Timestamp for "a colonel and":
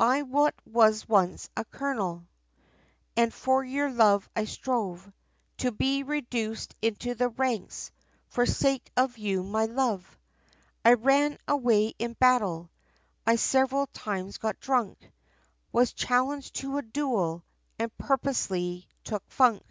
1.54-3.34